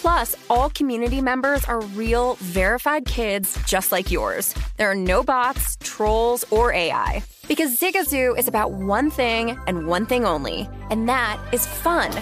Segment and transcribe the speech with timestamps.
[0.00, 4.54] Plus, all community members are real, verified kids just like yours.
[4.76, 7.22] There are no bots, trolls, or AI.
[7.48, 12.12] Because Zigazoo is about one thing and one thing only, and that is fun.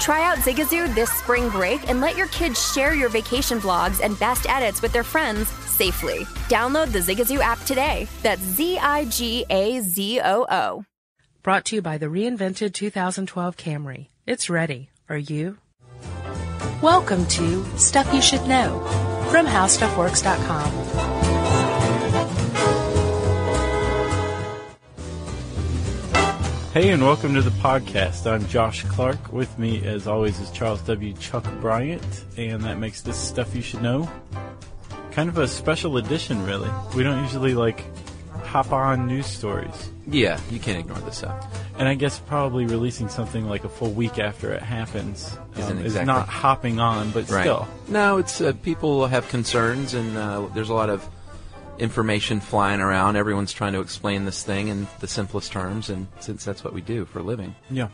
[0.00, 4.18] Try out Zigazoo this spring break and let your kids share your vacation vlogs and
[4.18, 6.24] best edits with their friends safely.
[6.48, 8.08] Download the Zigazoo app today.
[8.22, 10.84] That's Z I G A Z O O.
[11.44, 14.08] Brought to you by the reinvented 2012 Camry.
[14.26, 14.90] It's ready.
[15.08, 15.56] Are you?
[16.82, 18.80] Welcome to Stuff You Should Know
[19.30, 20.72] from HowStuffWorks.com.
[26.72, 28.26] Hey, and welcome to the podcast.
[28.28, 29.32] I'm Josh Clark.
[29.32, 31.12] With me, as always, is Charles W.
[31.14, 34.10] Chuck Bryant, and that makes this Stuff You Should Know
[35.12, 36.68] kind of a special edition, really.
[36.96, 37.84] We don't usually, like,
[38.44, 39.88] hop on news stories.
[40.08, 41.65] Yeah, you can't ignore this stuff.
[41.78, 45.84] And I guess probably releasing something like a full week after it happens Isn't um,
[45.84, 47.42] is not hopping on, but Right.
[47.42, 47.68] still.
[47.88, 51.06] No, it's uh, people have concerns, and uh, there's a lot of
[51.78, 53.16] information flying around.
[53.16, 56.80] Everyone's trying to explain this thing in the simplest terms, and since that's what we
[56.80, 57.88] do for a living, Yeah.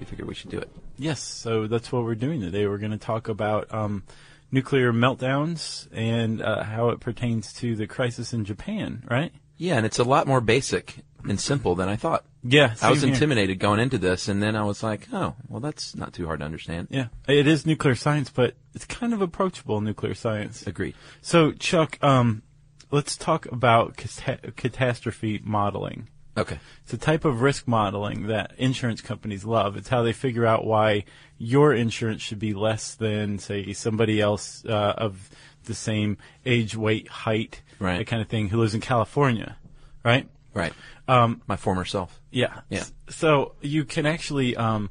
[0.00, 0.70] we figured we should do it.
[0.96, 2.66] Yes, so that's what we're doing today.
[2.66, 4.04] We're going to talk about um,
[4.50, 9.32] nuclear meltdowns and uh, how it pertains to the crisis in Japan, right?
[9.58, 12.24] Yeah, and it's a lot more basic and simple than I thought.
[12.44, 13.12] Yeah, I was here.
[13.12, 16.38] intimidated going into this, and then I was like, oh, well, that's not too hard
[16.40, 16.88] to understand.
[16.90, 20.66] Yeah, it is nuclear science, but it's kind of approachable nuclear science.
[20.66, 20.94] Agreed.
[21.20, 22.42] So, Chuck, um,
[22.90, 26.08] let's talk about cata- catastrophe modeling.
[26.36, 26.60] Okay.
[26.84, 29.76] It's a type of risk modeling that insurance companies love.
[29.76, 31.04] It's how they figure out why
[31.36, 35.30] your insurance should be less than, say, somebody else uh, of
[35.64, 37.98] the same age, weight, height, Right.
[37.98, 39.56] that kind of thing, who lives in California,
[40.04, 40.28] right?
[40.58, 40.72] Right.
[41.06, 42.20] Um, My former self.
[42.30, 42.60] yeah.
[42.68, 42.84] Yeah.
[43.08, 44.90] So you can actually um,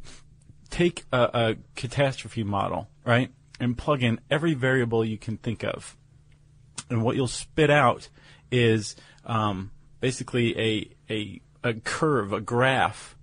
[0.69, 3.29] take a, a catastrophe model, right,
[3.59, 5.95] and plug in every variable you can think of,
[6.89, 8.09] and what you'll spit out
[8.51, 8.95] is
[9.25, 13.15] um, basically a a a curve, a graph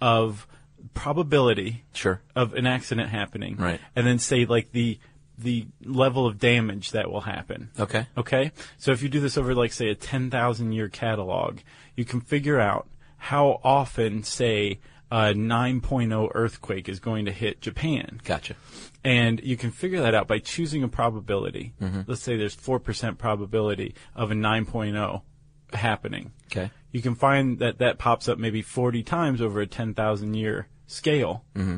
[0.00, 0.46] of
[0.94, 2.20] probability Sure.
[2.34, 3.80] of an accident happening, Right.
[3.96, 4.98] and then say like the
[5.42, 7.70] the level of damage that will happen.
[7.78, 8.06] Okay.
[8.16, 8.52] Okay.
[8.78, 11.60] So if you do this over, like, say, a 10,000 year catalog,
[11.96, 14.80] you can figure out how often, say,
[15.10, 18.20] a 9.0 earthquake is going to hit Japan.
[18.24, 18.54] Gotcha.
[19.04, 21.74] And you can figure that out by choosing a probability.
[22.06, 25.22] Let's say there's 4% probability of a 9.0
[25.74, 26.32] happening.
[26.46, 26.70] Okay.
[26.92, 31.44] You can find that that pops up maybe 40 times over a 10,000 year scale.
[31.54, 31.76] Mm-hmm.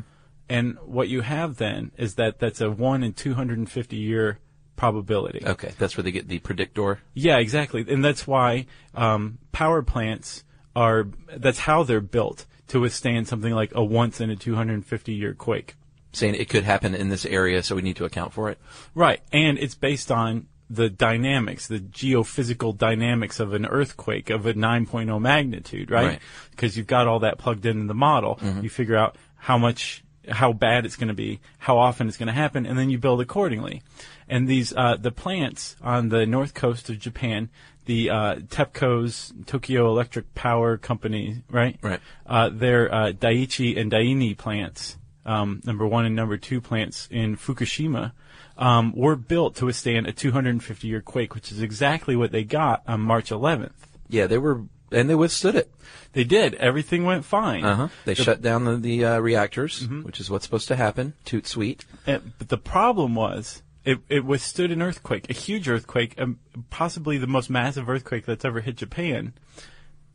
[0.49, 4.39] And what you have then is that that's a 1 in 250 year
[4.77, 5.43] probability.
[5.45, 5.73] Okay.
[5.79, 7.01] That's where they get the predictor.
[7.15, 7.85] Yeah, exactly.
[7.89, 10.45] And that's why um, power plants
[10.77, 11.07] are
[11.37, 15.77] that's how they're built to withstand something like a once in a 250 year quake.
[16.13, 18.59] Saying it could happen in this area, so we need to account for it.
[18.95, 24.55] Right, and it's based on the dynamics, the geophysical dynamics of an earthquake of a
[24.55, 26.07] 9.0 magnitude, right?
[26.07, 26.21] Right.
[26.53, 28.39] Because you've got all that plugged into the model.
[28.63, 32.29] You figure out how much, how bad it's going to be, how often it's going
[32.29, 33.83] to happen, and then you build accordingly.
[34.29, 37.51] And these, uh, the plants on the north coast of Japan,
[37.85, 41.79] the uh, TEPCO's Tokyo Electric Power Company, right?
[41.83, 42.01] Right.
[42.27, 47.37] Uh, their uh, Daiichi and Daini plants, um, number one and number two plants in
[47.37, 48.13] Fukushima,
[48.57, 52.83] um, were built to withstand a 250 year quake, which is exactly what they got
[52.87, 53.73] on March 11th.
[54.09, 54.63] Yeah, they were,
[54.95, 55.71] and they withstood it.
[56.13, 56.55] They did.
[56.55, 57.65] Everything went fine.
[57.65, 57.89] Uh huh.
[58.05, 61.15] They The- shut down the, the uh, reactors, which is what's supposed to happen.
[61.25, 61.85] Toot sweet.
[62.07, 66.39] And, but the problem was it, it withstood an earthquake, a huge earthquake, um,
[66.71, 69.33] possibly the most massive earthquake that's ever hit Japan,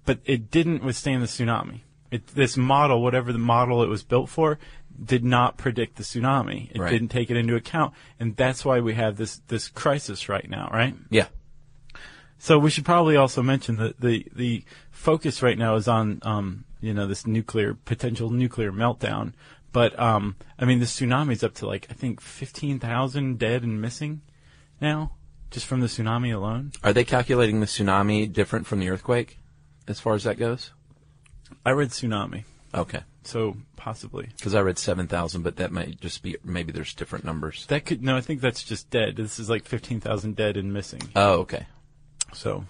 [0.05, 1.81] but it didn't withstand the tsunami.
[2.11, 4.57] It, this model, whatever the model it was built for,
[5.03, 6.71] did not predict the tsunami.
[6.71, 6.89] It Right.
[6.91, 10.69] didn't take it into account, and that's why we have this this crisis right now,
[10.73, 10.95] right?
[11.09, 11.27] Yeah.
[12.41, 16.63] So we should probably also mention that the the focus right now is on um,
[16.81, 19.33] you know this nuclear potential nuclear meltdown.
[19.71, 23.81] But um, I mean, the tsunami's up to like I think fifteen thousand dead and
[23.81, 24.21] missing
[24.81, 25.11] now,
[25.51, 26.71] just from the tsunami alone.
[26.83, 29.37] Are they calculating the tsunami different from the earthquake,
[29.87, 30.71] as far as that goes?
[31.65, 33.01] I read tsunami, Okay.
[33.23, 37.25] so possibly Because I read seven thousand, but that might just be maybe there's different
[37.25, 37.65] numbers.
[37.67, 38.15] that could no.
[38.15, 39.17] I think that's just dead.
[39.17, 41.01] This is like fifteen thousand dead and missing.
[41.15, 41.67] Oh, okay.
[42.33, 42.65] So,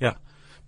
[0.00, 0.14] yeah.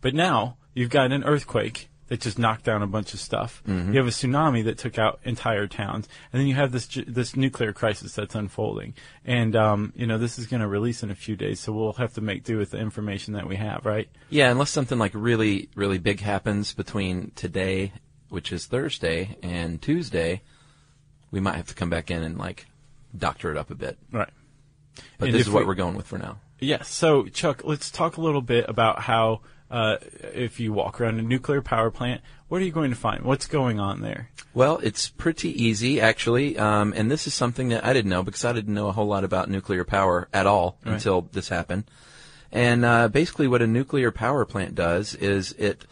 [0.01, 3.63] But now you've got an earthquake that just knocked down a bunch of stuff.
[3.67, 3.89] Mhm.
[3.93, 7.35] You have a tsunami that took out entire towns, and then you have this this
[7.35, 8.95] nuclear crisis that's unfolding.
[9.25, 11.95] And um, you know this is going to release in a few days, so we'll
[11.95, 14.09] have to make do with the information that we have, right?
[14.31, 17.93] Yeah, unless something like really, really big happens between today,
[18.29, 20.43] which is Thursday, and Tuesday,
[21.33, 22.67] we might have to come back in and like
[23.19, 23.99] doctor it up a bit.
[24.13, 24.31] Right.
[25.19, 26.39] But And this is what we- we're going with for now.
[26.59, 26.89] Yes.
[26.89, 29.97] So, Chuck, let's talk a little bit about how, uh,
[30.35, 33.25] if you walk around a nuclear power plant, what are you going to find?
[33.25, 34.31] What's going on there?
[34.55, 38.45] Well, it's pretty easy actually, um, and this is something that I didn't know because
[38.45, 40.95] I didn't know a whole lot about nuclear power at all Right.
[40.95, 41.85] until this happened.
[42.53, 45.85] And uh, basically, what a nuclear power plant does is it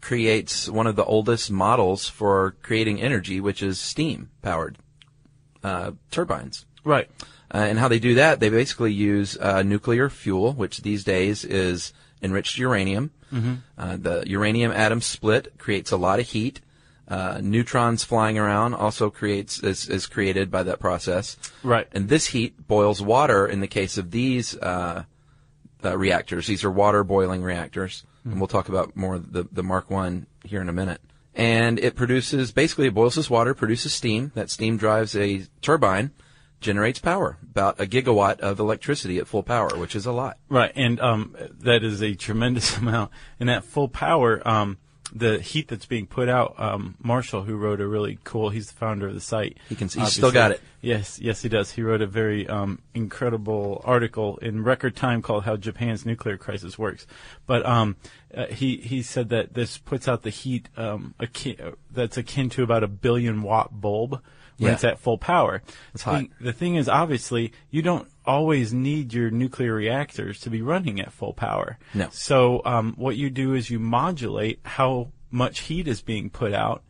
[0.00, 4.78] creates one of the oldest models for creating energy, which is steam powered
[5.62, 6.64] uh, turbines.
[6.84, 7.08] Right.
[7.52, 11.44] Uh, and how they do that, they basically use uh, nuclear fuel, which these days
[11.44, 11.92] is
[12.22, 13.10] enriched uranium.
[13.32, 13.58] Mhm.
[13.76, 16.60] Uh, the uranium atom split creates a lot of heat.
[17.08, 21.36] Uh, neutrons flying around also creates is, is created by that process.
[21.64, 21.88] Right.
[21.90, 23.46] And this heat boils water.
[23.48, 25.02] In the case of these uh,
[25.84, 29.64] uh, reactors, these are water boiling reactors, and we'll talk about more of the the
[29.64, 31.00] Mark One here in a minute.
[31.34, 34.30] And it produces basically it boils this water, produces steam.
[34.34, 36.10] That steam drives a turbine,
[36.60, 40.38] generates power, about a gigawatt of electricity at full power, which is a lot.
[40.48, 43.10] Right, and um, that is a tremendous amount.
[43.38, 44.78] And at full power, um,
[45.12, 48.74] the heat that's being put out, um, Marshall, who wrote a really cool, he's the
[48.74, 49.58] founder of the site.
[49.68, 50.60] He can- he's still got it.
[50.82, 51.72] Yes, yes, he does.
[51.72, 56.78] He wrote a very um, incredible article in record time called "How Japan's Nuclear Crisis
[56.78, 57.06] Works."
[57.46, 57.96] But um,
[58.34, 62.48] uh, he he said that this puts out the heat um, akin, uh, that's akin
[62.50, 64.22] to about a billion watt bulb
[64.60, 64.74] when Yeah.
[64.74, 65.62] it's at full power.
[65.94, 66.16] It's the hot.
[66.20, 71.00] Thing, the thing is, obviously, you don't always need your nuclear reactors to be running
[71.00, 71.78] at full power.
[71.94, 72.08] No.
[72.12, 76.82] So um, what you do is you modulate how much heat is being put out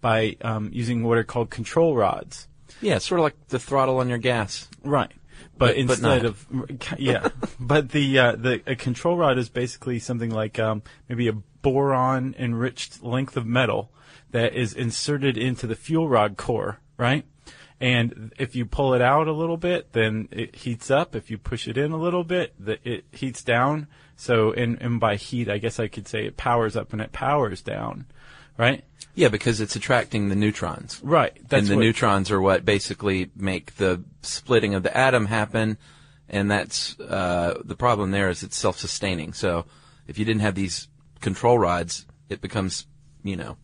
[0.00, 2.48] by um, using what are called control rods.
[2.80, 4.68] Yeah, sort of like the throttle on your gas.
[4.82, 5.08] Right.
[5.10, 5.18] But-
[5.58, 6.24] But, but instead not.
[6.24, 6.46] of
[6.98, 7.28] yeah,
[7.60, 12.34] but the uh, the a control rod is basically something like um, maybe a boron
[12.38, 13.90] enriched length of metal
[14.30, 17.24] that is inserted into the fuel rod core, right?
[17.80, 21.14] And if you pull it out a little bit, then it heats up.
[21.14, 23.86] If you push it in a little bit, the, it heats down.
[24.16, 27.12] So, and, and by heat, I guess I could say it powers up and it
[27.12, 28.06] powers down,
[28.56, 28.84] right?
[29.14, 31.00] Yeah, because it's attracting the neutrons.
[31.04, 31.36] Right.
[31.50, 35.78] and the what- neutrons are what basically make the splitting of the atom happen.
[36.28, 39.32] And that's uh, the problem there is it's self-sustaining.
[39.34, 39.66] So
[40.08, 40.88] if you didn't have these
[41.20, 42.86] control rods, it becomes,
[43.22, 43.56] you know,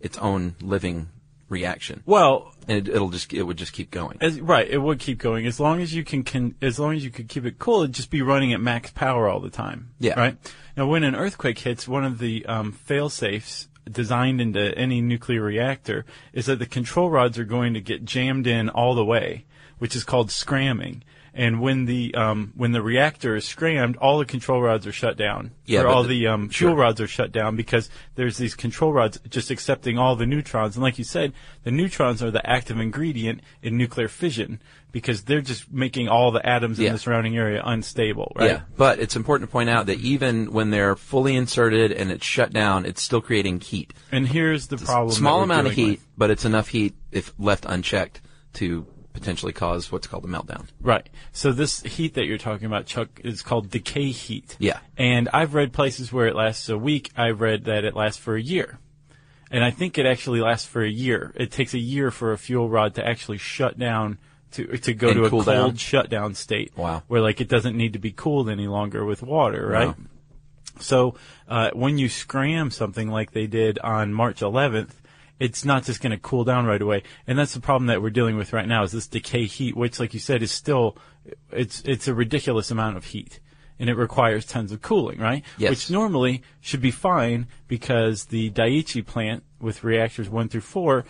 [0.00, 1.08] its own living
[1.48, 2.02] reaction.
[2.06, 4.18] Well, and it, it'll just it would just keep going.
[4.20, 7.04] As, right, it would keep going as long as you can, can as long as
[7.04, 7.82] you could keep it cool.
[7.82, 9.90] It'd just be running at max power all the time.
[9.98, 10.18] Yeah.
[10.18, 10.36] Right.
[10.76, 15.42] Now, when an earthquake hits, one of the um, fail safes designed into any nuclear
[15.42, 19.44] reactor is that the control rods are going to get jammed in all the way,
[19.78, 21.02] which is called scramming.
[21.36, 25.16] And when the um, when the reactor is scrammed, all the control rods are shut
[25.16, 25.50] down.
[25.66, 26.68] Yeah, or all the- the, um, sure.
[26.68, 30.76] fuel rods are shut down because there's these control rods just accepting all the neutrons.
[30.76, 31.32] And like you said,
[31.64, 34.62] the neutrons are the active ingredient in nuclear fission
[34.92, 36.88] because they're just making all the atoms Yeah.
[36.88, 38.50] in the surrounding area unstable, right?
[38.50, 42.24] Yeah, but it's important to point out that even when they're fully inserted and it's
[42.24, 43.92] shut down, it's still creating heat.
[44.12, 45.08] And here's the problem.
[45.08, 48.20] that Small amount of heat, but it's enough heat if left unchecked
[48.52, 50.66] to potentially cause what's called a meltdown.
[50.82, 51.08] Right.
[51.32, 54.56] So this heat that you're talking about, Chuck, is called decay heat.
[54.58, 54.80] Yeah.
[54.98, 57.10] And I've read places where it lasts a week.
[57.16, 58.78] I've read that it lasts for a year.
[59.50, 61.32] And I think it actually lasts for a year.
[61.36, 64.18] It takes a year for a fuel rod to actually shut down
[64.52, 65.76] to to go And to a cool cold down?
[65.76, 66.72] shutdown state.
[66.76, 67.02] Wow.
[67.06, 69.88] Where like it doesn't need to be cooled any longer with water, right?
[69.88, 69.96] Wow.
[70.80, 71.14] So
[71.48, 74.90] uh, when you scram something like they did on March 11th,
[75.40, 78.10] it's not just going to cool down right away, and that's the problem that we're
[78.10, 78.82] dealing with right now.
[78.82, 80.96] Is this decay heat, which, like you said, is still
[81.50, 83.40] it's it's a ridiculous amount of heat,
[83.78, 85.44] and it requires tons of cooling, right?
[85.58, 85.70] Yes.
[85.70, 91.04] Which normally should be fine because the Daiichi plant with reactors one through four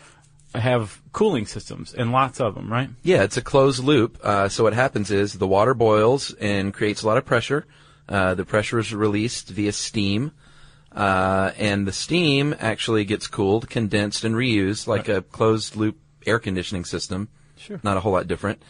[0.55, 2.91] have cooling systems and lots of them, right?
[3.03, 4.19] Yeah, it's a closed loop.
[4.23, 7.67] Uh, so what happens is the water boils and creates a lot of pressure.
[8.09, 10.33] Uh, the pressure is released via steam.
[10.95, 16.39] Uh, and the steam actually gets cooled, condensed, and reused like a closed loop air
[16.39, 17.29] conditioning system.
[17.57, 17.81] Sure.
[17.83, 18.63] Not a whole lot different.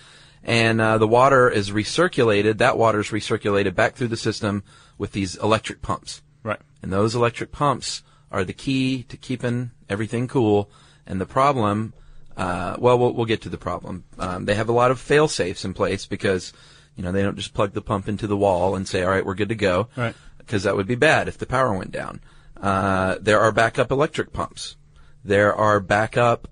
[0.43, 2.59] And uh, the water is recirculated.
[2.59, 4.63] That water is recirculated back through the system
[4.99, 6.23] with these electric pumps.
[6.43, 6.61] Right.
[6.83, 10.71] And those electric pumps are the key to keeping everything cool.
[11.07, 11.95] And the problem,
[12.37, 14.05] uh, well, well, we'll get to the problem.
[14.19, 16.53] Um, they have a lot of fail safes in place because,
[16.97, 19.25] you know, they don't just plug the pump into the wall and say, all right,
[19.25, 19.89] we're good to go.
[19.97, 20.15] Right.
[20.45, 22.21] Because that would be bad if the power went down.
[22.61, 24.77] Uh, there are backup electric pumps.
[25.25, 26.49] There are backup,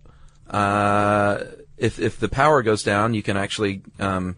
[0.48, 1.44] uh,
[1.76, 4.36] if, if the power goes down, you can actually, um,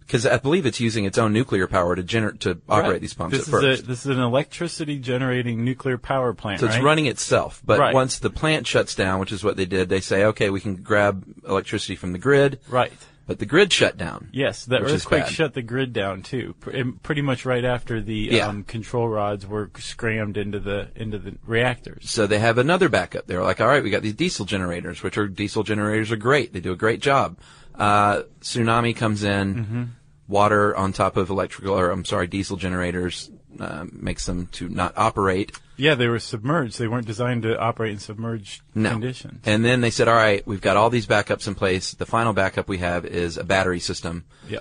[0.00, 3.00] because I believe it's using its own nuclear power to gener- to operate Right.
[3.00, 3.82] these pumps This at is first.
[3.82, 6.60] A, this is an electricity generating nuclear power plant.
[6.60, 6.84] So it's right?
[6.84, 7.62] running itself.
[7.64, 7.94] But Right.
[7.94, 10.76] once the plant shuts down, which is what they did, they say, okay, we can
[10.76, 12.60] grab electricity from the grid.
[12.68, 12.92] Right.
[13.26, 14.28] But the grid shut down.
[14.32, 16.54] Yes, the is earthquake shut the grid down too.
[16.60, 18.48] Pr- Pretty much right after the Yeah.
[18.48, 22.10] um, control rods were scrammed into the into the reactors.
[22.10, 23.26] So they have another backup.
[23.26, 26.52] They're like, all right, we got these diesel generators, which are diesel generators are great.
[26.52, 27.38] They do a great job.
[27.74, 29.82] Uh, tsunami comes in, Mm-hmm.
[30.28, 34.92] water on top of electrical, or I'm sorry, diesel generators, uh, makes them to not
[34.96, 35.58] operate.
[35.76, 36.78] Yeah, they were submerged.
[36.78, 38.90] They weren't designed to operate in submerged No.
[38.90, 39.40] conditions.
[39.44, 41.92] And then they said, all right, we've got all these backups in place.
[41.92, 44.24] The final backup we have is a battery system.
[44.48, 44.60] Yeah.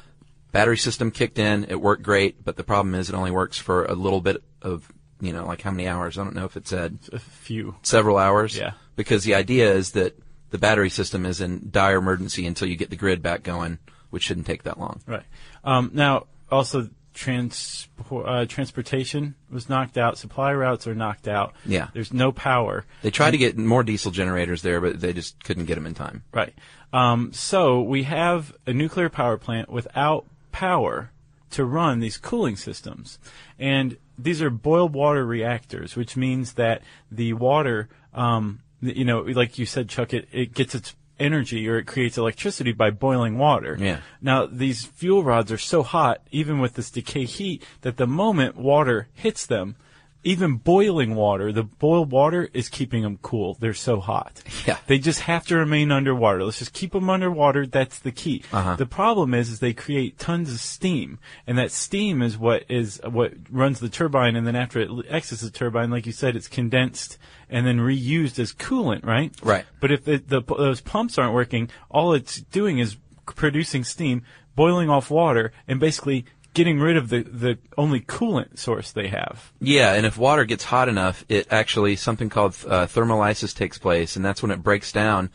[0.51, 1.65] Battery system kicked in.
[1.69, 4.87] It worked great, but the problem is it only works for a little bit of,
[5.21, 6.17] you know, like how many hours?
[6.17, 6.99] I don't know if it said.
[7.11, 7.75] A few.
[7.83, 8.57] Several hours.
[8.57, 8.71] Yeah.
[8.95, 10.17] Because the idea is that
[10.51, 13.79] the battery system is in dire emergency until you get the grid back going,
[14.11, 15.01] which shouldn't take that long.
[15.07, 15.23] Right.
[15.63, 20.17] Um, now, also, trans- uh, transportation was knocked out.
[20.17, 21.53] Supply routes are knocked out.
[21.65, 21.87] Yeah.
[21.93, 22.85] There's no power.
[23.01, 25.93] They tried to get more diesel generators there, but they just couldn't get them in
[25.93, 26.23] time.
[26.33, 26.53] Right.
[26.91, 31.11] Um, so we have a nuclear power plant without power
[31.51, 33.19] to run these cooling systems.
[33.59, 39.57] And these are boiled water reactors, which means that the water, um, you know, like
[39.57, 43.77] you said, Chuck, it, it gets its energy or it creates electricity by boiling water.
[43.79, 43.99] Yeah.
[44.21, 48.55] Now, these fuel rods are so hot, even with this decay heat, that the moment
[48.55, 49.75] water hits them,
[50.23, 53.57] even boiling water, the boiled water is keeping them cool.
[53.59, 54.41] They're so hot.
[54.65, 54.77] Yeah.
[54.87, 56.43] They just have to remain underwater.
[56.43, 57.67] Let's just keep them underwater.
[57.67, 58.43] That's the key.
[58.53, 58.77] Uh-huh.
[58.77, 63.01] The problem is, is they create tons of steam, and that steam is what is
[63.03, 64.37] what runs the turbine.
[64.37, 67.17] And then after it exits the turbine, like you said, it's condensed
[67.49, 69.33] and then reused as coolant, right?
[69.43, 69.65] Right.
[69.79, 74.23] But if the, the those pumps aren't working, all it's doing is producing steam,
[74.55, 79.51] boiling off water, and basically getting rid of the the only coolant source they have.
[79.59, 84.15] Yeah, and if water gets hot enough, it actually something called uh, thermolysis takes place,
[84.15, 85.29] and that's when it breaks down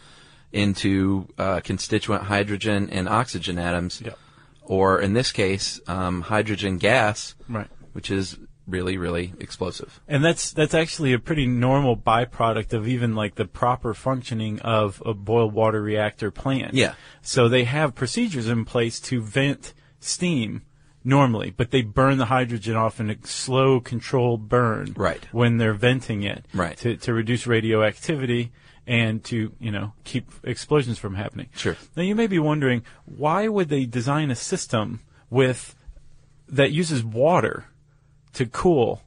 [0.52, 4.18] into uh, constituent hydrogen and oxygen atoms, Yep.
[4.62, 7.68] or in this case, um, hydrogen gas, Right.
[7.92, 8.38] which is
[8.68, 10.00] really, really explosive.
[10.06, 15.02] And that's that's actually a pretty normal byproduct of even like the proper functioning of
[15.04, 16.74] a boiled water reactor plant.
[16.74, 16.94] Yeah.
[17.22, 20.62] So they have procedures in place to vent steam
[21.02, 24.92] normally, but they burn the hydrogen off in a slow, controlled burn.
[24.96, 25.26] Right.
[25.32, 26.44] When they're venting it.
[26.52, 26.76] Right.
[26.78, 28.52] To to reduce radioactivity
[28.86, 31.48] and to you know keep explosions from happening.
[31.54, 31.76] Sure.
[31.96, 35.74] Now you may be wondering why would they design a system with
[36.48, 37.66] that uses water
[38.34, 39.02] to cool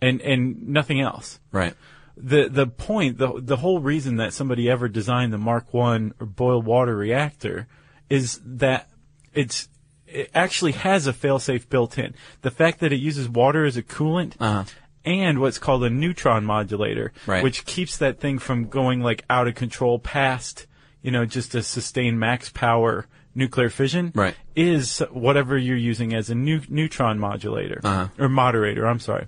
[0.00, 1.40] and and nothing else.
[1.52, 1.74] Right.
[2.16, 6.26] The the point the the whole reason that somebody ever designed the Mark 1 or
[6.26, 7.66] boiled water reactor
[8.08, 8.88] is that
[9.34, 9.68] it's
[10.06, 12.14] it actually has a failsafe built in.
[12.42, 14.64] The fact that it uses water as a coolant Uh-huh.
[15.04, 17.42] and what's called a neutron modulator, Right.
[17.42, 20.66] which keeps that thing from going like out of control past,
[21.02, 23.06] you know, just a sustained max power
[23.36, 24.34] nuclear fission, Right.
[24.56, 28.08] is whatever you're using as a new, neutron modulator Uh-huh.
[28.18, 28.86] or moderator.
[28.86, 29.26] I'm sorry.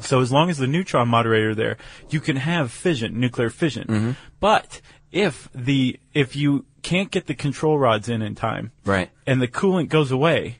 [0.00, 1.76] So as long as the neutron moderator there,
[2.08, 3.86] you can have fission, nuclear fission.
[3.88, 4.10] Mm-hmm.
[4.40, 4.80] But
[5.10, 9.10] if the if you can't get the control rods in in time, Right.
[9.26, 10.58] and the coolant goes away,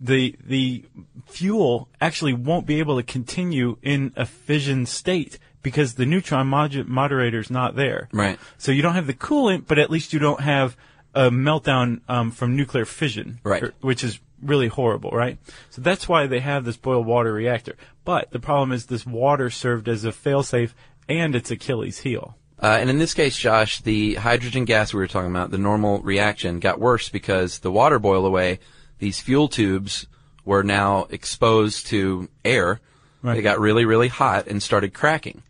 [0.00, 0.84] the the
[1.26, 6.88] fuel actually won't be able to continue in a fission state because the neutron mod-
[6.88, 8.08] moderator is not there.
[8.12, 8.38] Right.
[8.56, 10.74] So you don't have the coolant, but at least you don't have
[11.14, 13.62] a meltdown um, from nuclear fission, Right.
[13.64, 15.38] or- which is really horrible, right?
[15.70, 17.76] So that's why they have this boiled water reactor.
[18.04, 20.70] But the problem is this water served as a failsafe
[21.08, 22.36] and its Achilles heel.
[22.62, 26.00] Uh, and in this case, Josh, the hydrogen gas we were talking about, the normal
[26.00, 28.60] reaction, got worse because the water boiled away.
[28.98, 30.06] These fuel tubes
[30.44, 32.80] were now exposed to air.
[33.22, 33.34] Right.
[33.36, 35.42] They got really, really hot and started cracking.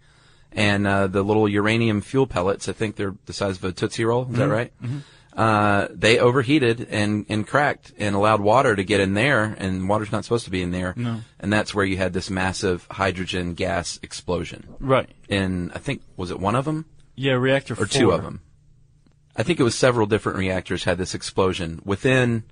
[0.52, 4.04] And uh, the little uranium fuel pellets, I think they're the size of a Tootsie
[4.04, 4.52] Roll, is that Mhm.
[4.52, 4.72] right?
[5.32, 10.12] Uh, they overheated and, and cracked and allowed water to get in there, and water's
[10.12, 10.92] not supposed to be in there.
[10.96, 11.20] No.
[11.38, 14.74] And that's where you had this massive hydrogen gas explosion.
[14.80, 15.08] Right.
[15.28, 16.86] In, I think, was it one of them?
[17.14, 18.40] Yeah, reactor or two of them.
[19.36, 22.44] I think it was several different reactors had this explosion within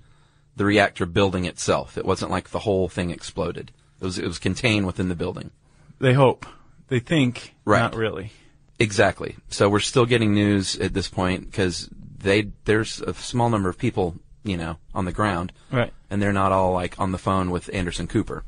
[0.55, 1.97] the reactor building itself.
[1.97, 3.71] It wasn't like the whole thing exploded.
[3.99, 5.51] It was it was contained within the building.
[5.99, 6.45] They hope.
[6.87, 7.55] They think.
[7.65, 7.79] Right.
[7.79, 8.31] Not really.
[8.79, 9.35] Exactly.
[9.49, 13.77] So we're still getting news at this point because they there's a small number of
[13.77, 15.93] people you know on the ground, Right.
[16.09, 18.43] And they're not all like on the phone with Anderson Cooper,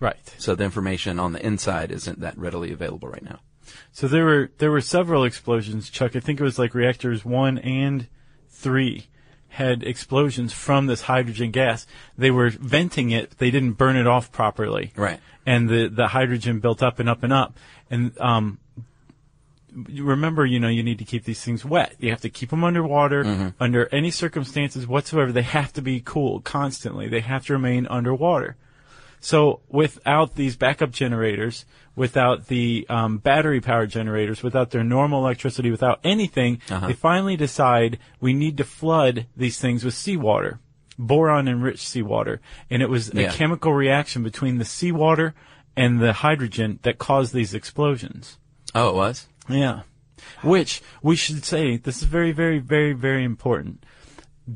[0.00, 0.34] Right.
[0.38, 3.40] So the information on the inside isn't that readily available right now.
[3.92, 6.14] So there were there were several explosions, Chuck.
[6.14, 8.06] I think it was like reactors one and
[8.48, 9.06] three
[9.48, 11.86] had explosions from this hydrogen gas.
[12.18, 13.38] They were venting it.
[13.38, 14.92] They didn't burn it off properly.
[14.96, 15.20] Right.
[15.46, 17.56] And the the hydrogen built up and up and up.
[17.90, 18.58] And um,
[19.76, 21.94] remember, you know, you need to keep these things wet.
[21.98, 23.48] You have to keep them underwater Mm-hmm.
[23.60, 25.32] under any circumstances whatsoever.
[25.32, 27.08] They have to be cooled constantly.
[27.08, 28.56] They have to remain underwater.
[29.20, 31.64] So without these backup generators,
[31.96, 36.86] without the um, battery powered generators, without their normal electricity, without anything, Uh-huh.
[36.86, 40.60] they finally decide we need to flood these things with seawater,
[40.98, 42.40] boron enriched seawater.
[42.70, 43.30] And it was Yeah.
[43.30, 45.34] a chemical reaction between the seawater
[45.76, 48.38] and the hydrogen that caused these explosions.
[48.74, 49.26] Oh, it was.
[49.48, 49.82] Yeah.
[50.42, 53.84] Which we should say, this is very, very, very, very important.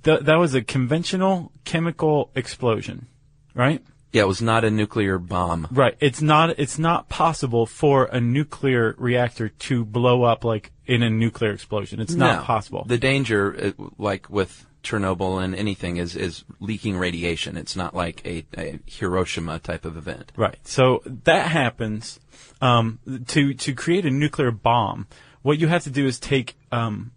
[0.02, 3.06] Th- that was a conventional chemical explosion,
[3.54, 3.82] right?
[4.12, 5.68] Yeah, it was not a nuclear bomb.
[5.70, 5.96] Right.
[6.00, 11.10] It's not it's not possible for a nuclear reactor to blow up like in a
[11.10, 12.00] nuclear explosion.
[12.00, 12.42] It's not No.
[12.42, 12.84] possible.
[12.88, 17.56] The danger, uh, like with Chernobyl and anything, is is leaking radiation.
[17.56, 20.32] It's not like a, a Hiroshima type of event.
[20.36, 20.58] Right.
[20.64, 22.20] So that happens.
[22.62, 25.06] Um, to to create a nuclear bomb,
[25.42, 27.12] what you have to do is take um,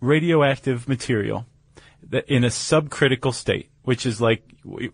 [0.00, 1.46] radioactive material
[2.10, 4.42] that in a subcritical state, which is like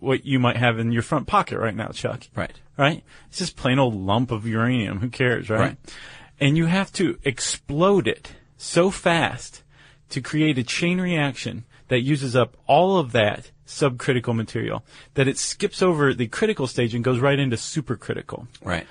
[0.01, 2.29] what you might have in your front pocket right now, Chuck.
[2.35, 2.53] Right.
[2.77, 3.05] Right.
[3.29, 5.01] It's just plain old lump of uranium.
[5.01, 5.61] Who cares, right?
[5.61, 5.77] Right.
[6.41, 9.63] And you have to explode it so fast
[10.09, 14.83] to create a chain reaction that uses up all of that subcritical material
[15.15, 18.87] that it skips over the critical stage and goes right into supercritical Right.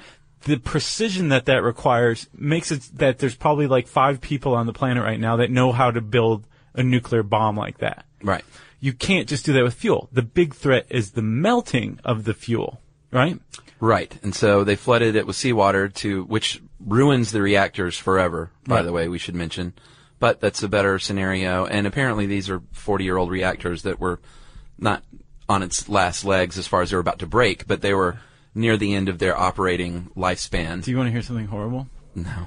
[0.45, 4.73] the precision that that requires makes it that there's probably like five people on the
[4.73, 8.05] planet right now that know how to build a nuclear bomb like that.
[8.23, 8.43] Right.
[8.79, 10.09] You can't just do that with fuel.
[10.11, 13.39] The big threat is the melting of the fuel, right?
[13.79, 14.17] Right.
[14.23, 18.81] And so they flooded it with seawater to, which ruins the reactors forever, by Right.
[18.85, 19.73] the way, we should mention.
[20.21, 21.65] But that's a better scenario.
[21.65, 24.19] And apparently these are 40 year old reactors that were
[24.77, 25.03] not
[25.49, 28.19] on its last legs as far as they were about to break, but they were
[28.53, 30.83] near the end of their operating lifespan.
[30.83, 31.87] Do you want to hear something horrible?
[32.13, 32.45] No.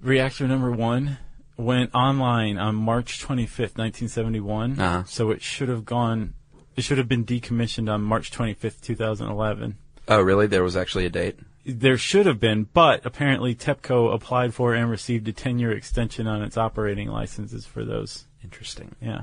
[0.00, 1.16] Reactor number one
[1.56, 4.78] went online on March 25th, 1971.
[4.78, 5.04] Uh-huh.
[5.06, 6.34] So it should have gone,
[6.76, 9.78] it should have been decommissioned on March 25th, 2011.
[10.06, 10.46] Oh, really?
[10.46, 11.38] There was actually a date?
[11.70, 16.26] There should have been, but apparently TEPCO applied for and received a 10 year extension
[16.26, 18.26] on its operating licenses for those.
[18.42, 18.94] Interesting.
[19.02, 19.22] Yeah.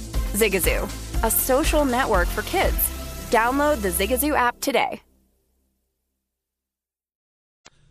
[0.33, 0.89] Zigazoo,
[1.23, 2.75] a social network for kids.
[3.29, 5.01] Download the Zigazoo app today.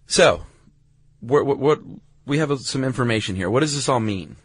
[0.07, 0.44] So,
[1.20, 1.81] what, what, what
[2.26, 3.50] we have some information here.
[3.50, 4.37] What does this all mean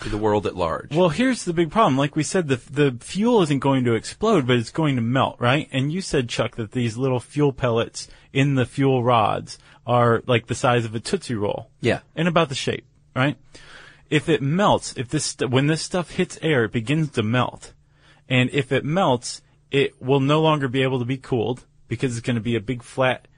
[0.00, 0.94] to the world at large?
[0.94, 1.96] Well, here's the big problem.
[1.96, 5.36] Like we said, the the fuel isn't going to explode, but it's going to melt,
[5.38, 5.68] right?
[5.72, 10.46] And you said, Chuck, that these little fuel pellets in the fuel rods are like
[10.46, 11.70] the size of a tootsie roll.
[11.80, 12.00] Yeah.
[12.14, 12.84] and about the shape,
[13.16, 13.36] right?
[14.10, 17.72] If it melts, if this when this stuff hits air, it begins to melt,
[18.28, 22.26] and if it melts, it will no longer be able to be cooled because it's
[22.26, 23.28] going to be a big flat,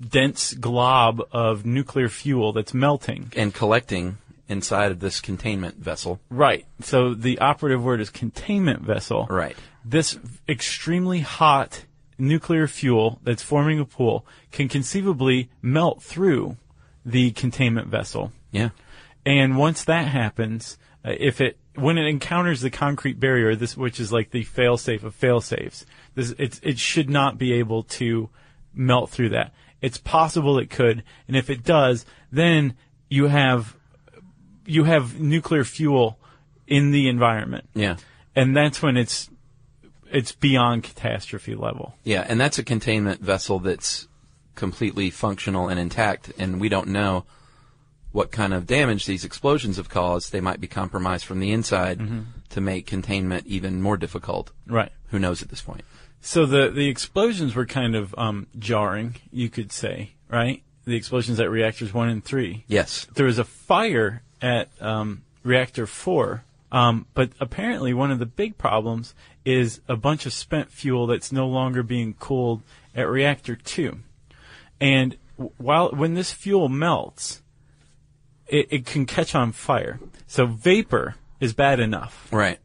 [0.00, 3.32] dense glob of nuclear fuel that's melting.
[3.36, 6.20] and collecting inside of this containment vessel.
[6.28, 6.66] Right.
[6.80, 9.26] So the operative word is containment vessel.
[9.30, 9.56] Right.
[9.84, 11.84] This extremely hot
[12.18, 16.56] nuclear fuel that's forming a pool can conceivably melt through
[17.04, 18.32] the containment vessel.
[18.50, 18.70] Yeah.
[19.26, 23.98] And once that happens, uh, if it when it encounters the concrete barrier, this which
[23.98, 25.84] is like the fail-safe of failsafes,
[26.14, 28.28] this it's, it should not be able to
[28.74, 29.52] melt through that.
[29.80, 32.74] It's possible it could, and if it does, then
[33.08, 33.76] you have
[34.66, 36.18] you have nuclear fuel
[36.66, 37.96] in the environment, Yeah.
[38.34, 39.28] and that's when it's
[40.10, 41.96] it's beyond catastrophe level.
[42.04, 44.06] Yeah, and that's a containment vessel that's
[44.54, 47.24] completely functional and intact, and we don't know
[48.14, 50.30] what kind of damage these explosions have caused.
[50.30, 52.26] They might be compromised from the inside Mhm.
[52.50, 54.52] to make containment even more difficult.
[54.68, 54.92] Right.
[55.08, 55.82] Who knows at this point?
[56.20, 60.62] So the the explosions were kind of um, jarring, you could say, right?
[60.84, 62.64] The explosions at reactors one and three.
[62.68, 63.06] Yes.
[63.16, 68.56] There was a fire at um, reactor four, um, but apparently one of the big
[68.58, 69.12] problems
[69.44, 72.62] is a bunch of spent fuel that's no longer being cooled
[72.94, 73.98] at reactor two,
[74.80, 75.16] and
[75.58, 77.42] while when this fuel melts,
[78.48, 80.00] it, it can catch on fire.
[80.26, 82.28] So vapor is bad enough.
[82.32, 82.58] Right.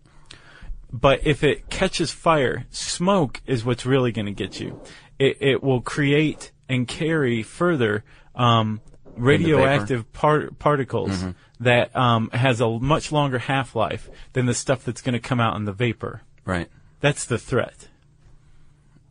[0.91, 4.81] But if it catches fire, smoke is what's really going to get you.
[5.19, 8.03] It, it will create and carry further
[8.35, 8.81] um,
[9.15, 11.35] radioactive par- particles Mhm.
[11.59, 15.39] that um, has a much longer half life than the stuff that's going to come
[15.39, 16.21] out in the vapor.
[16.45, 16.69] Right.
[17.01, 17.87] That's the threat.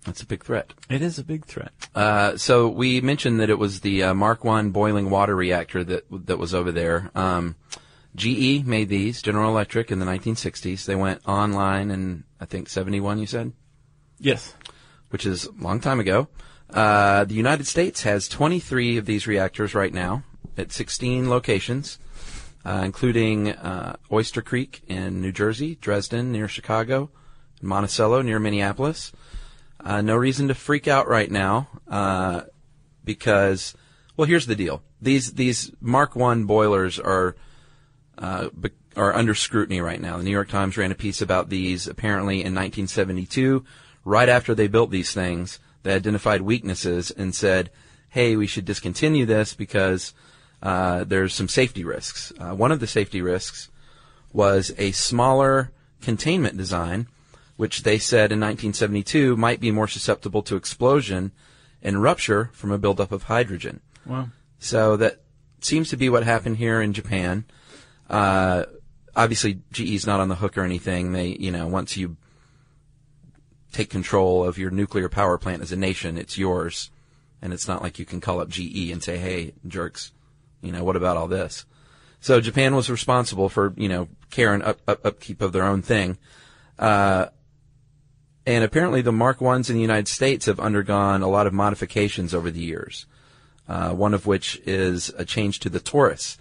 [0.08, 0.72] That's a big threat.
[0.88, 1.70] It is a big threat.
[1.94, 6.04] Uh, so we mentioned that it was the uh, Mark One boiling water reactor that
[6.26, 7.10] that was over there.
[7.14, 7.56] Um,
[8.16, 10.86] GE made these, General Electric, in the 1960s.
[10.86, 13.18] They went online in I think 71.
[13.18, 13.52] You said
[14.18, 14.54] Yes.
[15.10, 16.28] which is a long time ago.
[16.70, 20.22] Uh, the United States has 23 of these reactors right now
[20.56, 21.98] at 16 locations,
[22.64, 27.10] uh, including uh, Oyster Creek in New Jersey, Dresden near Chicago,
[27.62, 29.12] Monticello near Minneapolis.
[29.80, 32.42] Uh, no reason to freak out right now uh,
[33.04, 33.74] because,
[34.16, 37.36] well, here's the deal: these these Mark One boilers are
[38.18, 38.48] uh,
[38.96, 40.16] are under scrutiny right now.
[40.16, 43.64] The New York Times ran a piece about these apparently in 1972,
[44.04, 45.60] right after they built these things.
[45.84, 47.70] They identified weaknesses and said,
[48.08, 50.12] "Hey, we should discontinue this because
[50.60, 53.70] uh, there's some safety risks." Uh, one of the safety risks
[54.32, 55.70] was a smaller
[56.02, 57.06] containment design,
[57.58, 61.32] which they said in 1972 might be more susceptible to explosion
[61.82, 63.80] and rupture from a buildup of hydrogen.
[64.06, 64.28] Wow.
[64.60, 65.22] So that
[65.60, 67.44] seems to be what happened here in Japan.
[68.08, 68.66] Uh,
[69.16, 71.10] obviously, GE's not on the hook or anything.
[71.10, 72.16] They, you know, once you
[73.72, 76.92] take control of your nuclear power plant as a nation, it's yours.
[77.42, 80.12] And it's not like you can call up GE and say, hey, jerks,
[80.62, 81.66] you know, what about all this?
[82.20, 85.82] So Japan was responsible for, you know, care and up, up, upkeep of their own
[85.82, 86.18] thing.
[86.78, 87.26] Uh,
[88.48, 92.32] and apparently the Mark Ones in the United States have undergone a lot of modifications
[92.32, 93.04] over the years.
[93.68, 96.38] Uh, one of which is a change to the torus,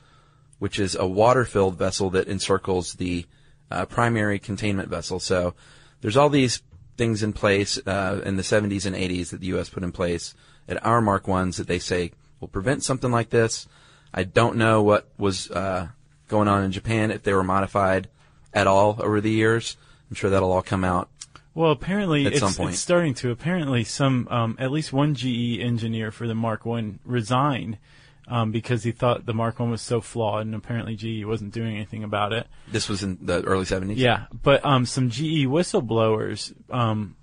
[0.58, 3.26] which is a water-filled vessel that encircles the
[3.70, 5.20] uh, primary containment vessel.
[5.20, 5.54] So
[6.00, 6.62] there's all these
[6.96, 9.68] things in place uh, in the 70s and 80s that the U.S.
[9.68, 10.34] put in place
[10.70, 13.68] at our Mark Ones that they say will prevent something like this.
[14.14, 15.90] I don't know what was uh,
[16.30, 18.08] going on in Japan if they were modified
[18.54, 19.76] at all over the years.
[20.10, 21.10] I'm sure that'll all come out.
[21.58, 22.70] Well, apparently At it's, some point.
[22.74, 23.32] it's starting to.
[23.32, 27.80] Apparently, some um, at least one GE engineer for the Mark One resigned
[28.28, 31.76] um, because he thought the Mark One was so flawed, and apparently GE wasn't doing
[31.76, 32.46] anything about it.
[32.72, 33.98] This was in the early 70s.
[33.98, 37.16] Yeah, but um, some GE whistleblowers um,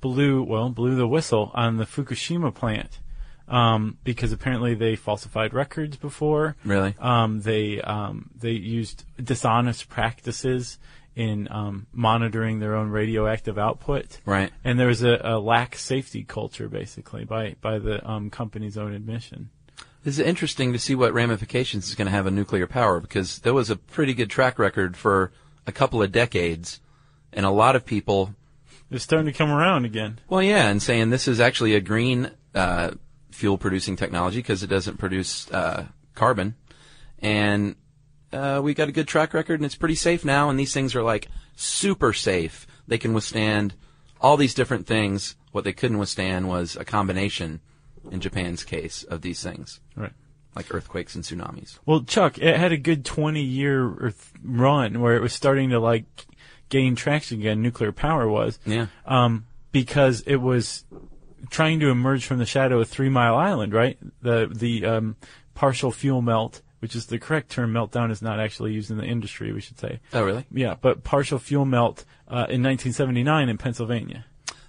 [0.00, 3.00] blew well blew the whistle on the Fukushima plant
[3.48, 6.54] um, because apparently they falsified records before.
[6.64, 6.94] Really?
[7.00, 10.78] Um, they um, they used dishonest practices
[11.20, 14.20] in um, monitoring their own radioactive output.
[14.24, 14.50] Right.
[14.64, 18.94] And there was a, a lack safety culture basically by by the um, company's own
[18.94, 19.50] admission.
[20.02, 23.40] This is interesting to see what ramifications is going to have on nuclear power because
[23.40, 25.30] there was a pretty good track record for
[25.66, 26.80] a couple of decades,
[27.34, 28.34] and a lot of people.
[28.88, 30.20] They're starting to come around again.
[30.26, 32.92] Well, yeah, and saying this is actually a green uh,
[33.30, 36.54] fuel producing technology because it doesn't produce uh, carbon,
[37.18, 37.76] and
[38.32, 40.50] uh, we got a good track record, and it's pretty safe now.
[40.50, 43.74] And these things are like super safe; they can withstand
[44.20, 45.36] all these different things.
[45.52, 47.60] What they couldn't withstand was a combination,
[48.10, 50.12] in Japan's case, of these things, Right.
[50.54, 51.78] like earthquakes and tsunamis.
[51.86, 54.12] Well, Chuck, it had a good 20 year
[54.44, 56.04] run where it was starting to like
[56.68, 57.62] gain traction again.
[57.62, 58.58] Nuclear power was.
[58.64, 58.86] Yeah.
[59.06, 60.84] Um, because it was
[61.50, 63.98] trying to emerge from the shadow of Three Mile Island, right?
[64.22, 65.16] The, the, um,
[65.54, 67.72] partial fuel melt, which is the correct term.
[67.72, 70.00] Meltdown is not actually used in the industry, we should say.
[70.12, 70.44] Oh, really?
[70.52, 74.24] Yeah, but partial fuel melt, uh, in 1979 in Pennsylvania.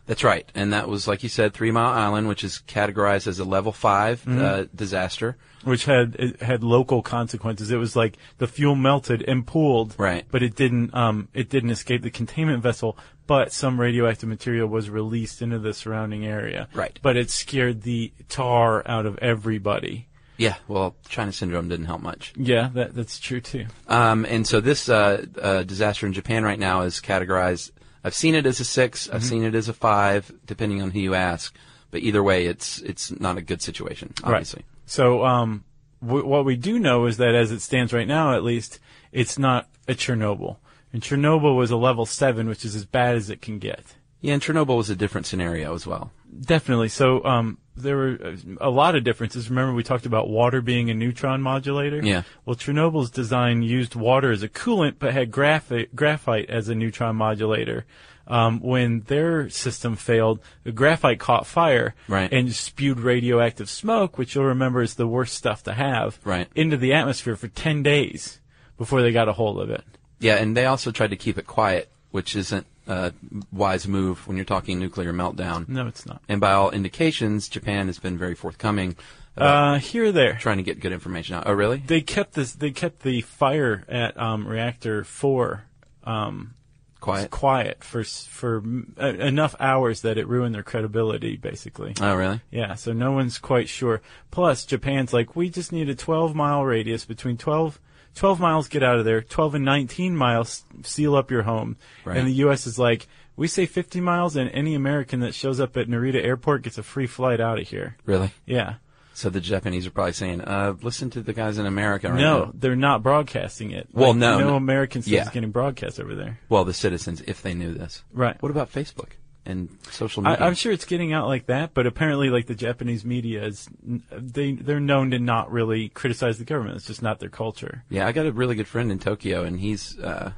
[0.08, 3.40] That's right, and that was like you said, Three Mile Island, which is categorized as
[3.40, 4.42] a level 5 Mhm.
[4.42, 5.38] uh, disaster.
[5.64, 7.70] which had it had local consequences.
[7.70, 10.26] It was like the fuel melted and pooled, right?
[10.32, 12.98] But it didn't um it didn't escape the containment vessel.
[13.28, 17.00] But some radioactive material was released into the surrounding area, Right.
[17.04, 20.08] But it scared the tar out of everybody.
[20.42, 22.34] Yeah, well, China syndrome didn't help much.
[22.36, 23.68] Yeah, that that's true too.
[23.88, 27.70] Um, and so this uh, uh, disaster in Japan right now is categorized.
[28.04, 29.30] I've seen it as a 6 I've Mhm.
[29.30, 31.56] seen it as a five, depending on who you ask.
[31.92, 34.64] But either way, it's it's not a good situation, obviously.
[34.66, 34.66] Right.
[34.88, 35.64] So, um,
[36.04, 38.80] w- what we do know is that as it stands right now, at least,
[39.12, 40.58] it's not a Chernobyl.
[40.92, 43.84] And Chernobyl was a level seven, which is as bad as it can get.
[44.22, 46.12] Yeah, and Chernobyl was a different scenario as well.
[46.42, 46.90] Definitely.
[46.90, 49.50] So, um, there were uh, a lot of differences.
[49.50, 52.02] Remember, we talked about water being a neutron modulator.
[52.04, 52.24] Yeah.
[52.46, 57.16] Well, Chernobyl's design used water as a coolant, but had graphite, graphite as a neutron
[57.16, 57.86] modulator.
[58.28, 62.32] Um, when their system failed, the graphite caught fire Right.
[62.32, 66.48] and spewed radioactive smoke, which you'll remember is the worst stuff to have, Right.
[66.56, 68.40] into the atmosphere for 10 days
[68.78, 69.84] before they got a hold of it.
[70.20, 73.14] Yeah, and they also tried to keep it quiet, which isn't a
[73.52, 75.68] wise move when you're talking nuclear meltdown.
[75.68, 76.22] No, it's not.
[76.28, 78.96] And by all indications, Japan has been very forthcoming.
[79.38, 80.34] Uh, here or there.
[80.34, 81.44] Trying to get good information out.
[81.46, 81.78] Oh, really?
[81.78, 82.54] They kept this.
[82.54, 85.64] They kept the fire at um, reactor four
[86.04, 86.56] um,
[87.00, 87.32] quiet.
[87.32, 88.64] Quiet for for
[89.00, 91.94] uh, enough hours that it ruined their credibility, basically.
[92.02, 92.42] Oh, really?
[92.52, 92.76] Yeah.
[92.76, 94.02] So no one's quite sure.
[94.32, 97.80] Plus, Japan's like, we just need a 12 mile radius between 12.
[98.16, 99.22] 12 miles, get out of there.
[99.22, 101.78] 12 and 19 miles, seal up your home.
[102.06, 102.18] Right.
[102.18, 102.68] And the U.S.
[102.68, 106.64] is like, we say 50 miles, and any American that shows up at Narita Airport
[106.64, 107.98] gets a free flight out of here.
[108.06, 108.32] Really?
[108.46, 108.76] Yeah.
[109.14, 112.46] So the Japanese are probably saying, uh, listen to the guys in America right no,
[112.46, 112.52] now.
[112.54, 113.88] they're not broadcasting it.
[113.92, 114.56] Well, Like, no, no.
[114.56, 115.24] American stuff Yeah.
[115.24, 116.40] is getting broadcast over there.
[116.50, 118.04] Well, the citizens, if they knew this.
[118.14, 118.42] Right.
[118.42, 119.10] What about Facebook
[119.46, 120.38] and social media?
[120.46, 123.68] I'm sure it's getting out like that, but apparently, like the Japanese media is,
[124.12, 126.78] they they're known to not really criticize the government.
[126.78, 127.84] It's just not their culture.
[127.90, 130.32] Yeah, I got a really good friend in Tokyo, and he's uh,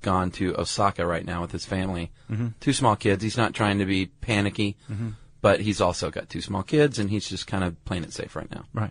[0.00, 2.10] gone to Osaka right now with his family.
[2.30, 2.54] Mhm.
[2.60, 3.22] Two small kids.
[3.22, 5.14] He's not trying to be panicky, Mhm.
[5.40, 8.34] but he's also got two small kids, and he's just kind of playing it safe
[8.34, 8.64] right now.
[8.74, 8.90] Right.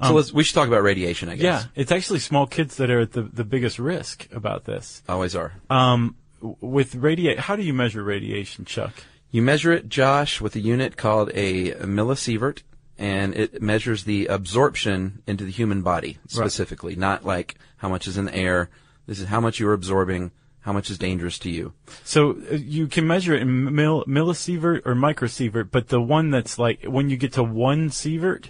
[0.00, 1.42] So Um, let's, we should talk about radiation, I guess.
[1.42, 5.02] Yeah, it's actually small kids that are at the the biggest risk about this.
[5.08, 5.54] Always are.
[5.68, 9.04] Um, with radiate, how do you measure radiation, Chuck?
[9.30, 12.62] You measure it, Josh, with a unit called a millisievert,
[12.96, 18.16] and it measures the absorption into the human body specifically, not like how much is
[18.16, 18.70] in the air.
[19.06, 21.72] This is how much you're absorbing, how much is dangerous to you.
[22.04, 26.58] So uh, you can measure it in mil- millisievert or microsievert, but the one that's
[26.58, 28.46] like when you get to one sievert,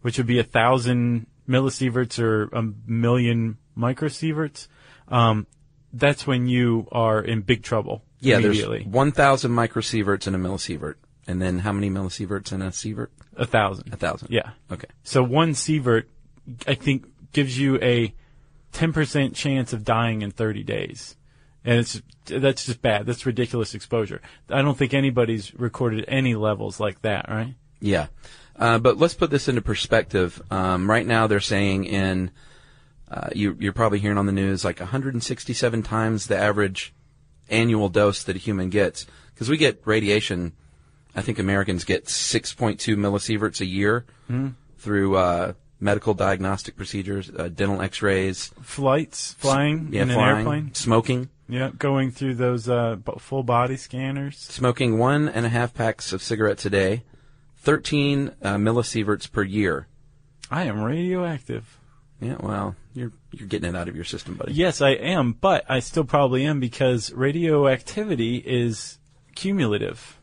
[0.00, 4.68] which would be a thousand millisieverts or a million microsieverts,
[5.08, 5.46] um,
[5.94, 8.02] that's when you are in big trouble.
[8.20, 8.84] Yeah, there's immediately.
[8.90, 10.94] 1,000 microsieverts in a millisievert.
[11.26, 13.08] And then how many millisieverts in a sievert?
[13.36, 13.92] A thousand.
[13.94, 14.28] A thousand.
[14.30, 14.50] Yeah.
[14.70, 14.88] Okay.
[15.04, 16.04] So one sievert,
[16.66, 18.14] I think, gives you a
[18.72, 21.16] 10% chance of dying in 30 days.
[21.64, 23.06] and it's that's just bad.
[23.06, 24.20] That's ridiculous exposure.
[24.48, 27.54] I don't think anybody's recorded any levels like that, right?
[27.80, 28.06] Yeah.
[28.56, 30.40] Uh, but let's put this into perspective.
[30.50, 32.30] Um, right now, they're saying in
[33.10, 36.92] uh, you, you're probably hearing on the news like 167 times the average
[37.50, 40.52] annual dose that a human gets because we get radiation.
[41.14, 44.54] I think Americans get 6.2 millisieverts a year Mhm.
[44.78, 50.74] through uh, medical diagnostic procedures, uh, dental X-rays, Flights, flying yeah, in an flying, airplane,
[50.74, 54.38] smoking, yeah, going through those uh, full body scanners.
[54.38, 57.02] smoking one and a half packs of cigarettes a day,
[57.58, 59.86] 13 uh, millisieverts per year.
[60.50, 61.78] I am radioactive.
[62.24, 64.52] Yeah, well, you're you're getting it out of your system, buddy.
[64.54, 68.98] Yes, I am, but I still probably am because radioactivity is
[69.34, 70.18] cumulative,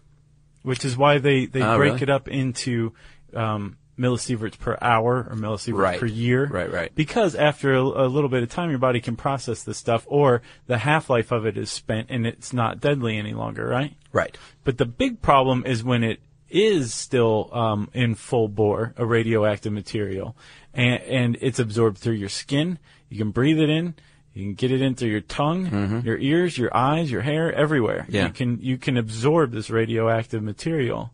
[0.63, 2.03] which is why they, they Oh, break really?
[2.03, 2.93] it up into
[3.35, 5.99] um, millisieverts per hour or millisieverts Right.
[5.99, 6.47] per year.
[6.47, 6.95] Right, right.
[6.95, 10.41] Because after a, a little bit of time, your body can process this stuff, or
[10.67, 13.93] the half life of it is spent and it's not deadly any longer, right?
[14.11, 14.37] Right.
[14.63, 16.19] But the big problem is when it
[16.51, 20.35] is still um, in full bore, a radioactive material,
[20.73, 22.77] and, and it's absorbed through your skin.
[23.09, 23.95] You can breathe it in.
[24.33, 28.05] You can get it in through your tongue, your ears, your eyes, your hair, everywhere.
[28.07, 28.27] Yeah.
[28.27, 31.11] You can you can absorb this radioactive material,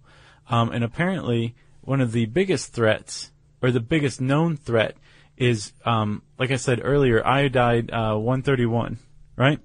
[0.50, 4.98] um, and apparently one of the biggest threats, or the biggest known threat,
[5.36, 8.98] is um, like I said earlier, iodide uh, 131,
[9.36, 9.60] right?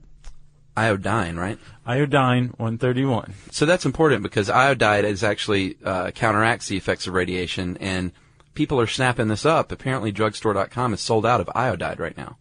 [0.77, 1.59] Iodine, right?
[1.87, 3.35] Iodine 131.
[3.51, 8.13] So that's important because iodide is actually uh, counteracts the effects of radiation, and
[8.55, 9.71] people are snapping this up.
[9.71, 12.39] Apparently, drugstore.com is sold out of iodide right now.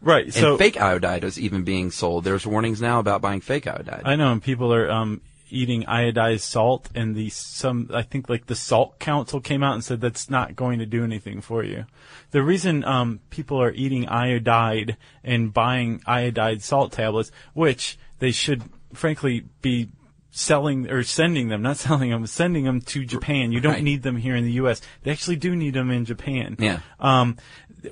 [0.00, 0.24] Right.
[0.24, 2.24] And so fake iodide is even being sold.
[2.24, 4.02] There's warnings now about buying fake iodide.
[4.04, 5.20] I know, and people are um,
[5.52, 9.84] eating iodized salt, and the some I think like the Salt Council came out and
[9.84, 11.84] said that's not going to do anything for you.
[12.30, 18.62] The reason um, people are eating iodide and buying iodide salt tablets, which they should
[18.92, 19.90] frankly be
[20.30, 23.52] selling or sending them, not selling them, sending them to Japan.
[23.52, 23.82] You don't Right.
[23.82, 24.80] need them here in the U.S.
[25.02, 26.56] They actually do need them in Japan.
[26.58, 26.80] Yeah.
[26.98, 27.36] Um,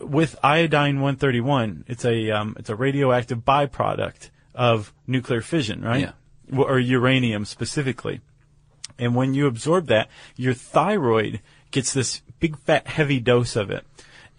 [0.01, 6.01] with iodine 131, it's a um, it's a radioactive byproduct of nuclear fission, right?
[6.01, 6.13] Yeah.
[6.53, 8.21] Or uranium specifically.
[8.99, 13.87] And when you absorb that, your thyroid gets this big fat heavy dose of it.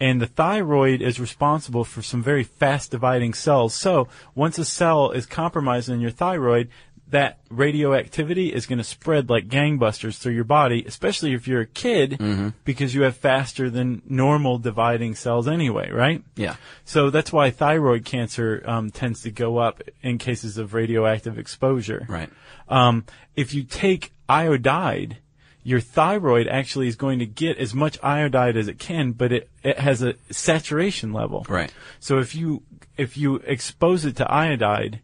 [0.00, 3.74] And the thyroid is responsible for some very fast dividing cells.
[3.74, 6.68] So once a cell is compromised in your thyroid,
[7.12, 11.66] that radioactivity is going to spread like gangbusters through your body, especially if you're a
[11.66, 12.18] kid,
[12.64, 16.24] because you have faster than normal dividing cells anyway, right?
[16.36, 16.56] Yeah.
[16.84, 22.06] So that's why thyroid cancer um, tends to go up in cases of radioactive exposure.
[22.08, 22.30] Right.
[22.68, 23.04] Um,
[23.36, 25.18] if you take iodide,
[25.62, 29.50] your thyroid actually is going to get as much iodide as it can, but it,
[29.62, 31.44] it has a saturation level.
[31.48, 31.72] Right.
[32.00, 32.62] So if you
[32.96, 35.00] if you expose it to iodide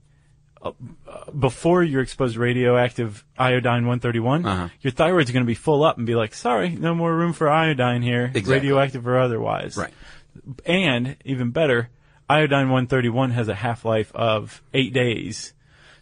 [0.62, 0.72] uh,
[1.38, 4.68] before you're exposed to radioactive iodine 131, Uh-huh.
[4.80, 7.48] your thyroid's going to be full up and be like, "Sorry, no more room for
[7.48, 8.54] iodine here, Exactly.
[8.54, 9.92] radioactive or otherwise." Right.
[10.66, 11.90] And even better,
[12.28, 15.52] iodine 131 has a half life of eight days.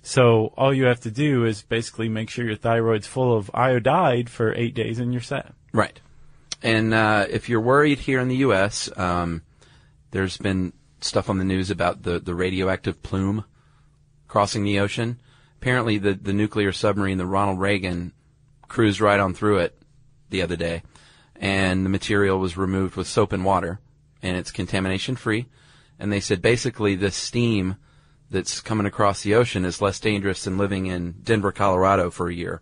[0.02, 4.30] So all you have to do is basically make sure your thyroid's full of iodide
[4.30, 5.52] for eight days and you're set.
[5.72, 5.98] Right.
[6.62, 9.42] And uh, if you're worried here in the U.S., um,
[10.12, 13.44] there's been stuff on the news about the, the radioactive plume
[14.28, 15.20] crossing the ocean.
[15.60, 18.12] Apparently, the, the nuclear submarine, the Ronald Reagan,
[18.68, 19.78] cruised right on through it
[20.30, 20.82] the other day,
[21.36, 23.80] and the material was removed with soap and water,
[24.22, 25.46] and it's contamination free.
[25.98, 27.76] And they said basically this steam
[28.30, 32.34] that's coming across the ocean is less dangerous than living in Denver, Colorado for a
[32.34, 32.60] year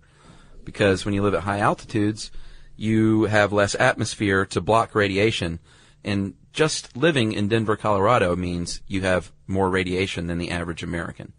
[0.64, 2.30] because when you live at high altitudes,
[2.76, 5.60] you have less atmosphere to block radiation.
[6.02, 11.32] And just living in Denver, Colorado means you have more radiation than the average American.